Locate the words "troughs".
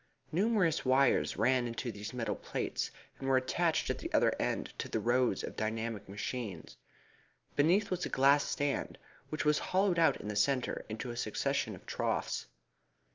11.85-12.47